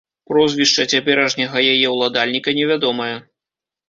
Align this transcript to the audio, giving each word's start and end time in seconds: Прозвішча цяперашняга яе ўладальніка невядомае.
Прозвішча 0.29 0.85
цяперашняга 0.93 1.59
яе 1.73 1.87
ўладальніка 1.95 2.49
невядомае. 2.61 3.11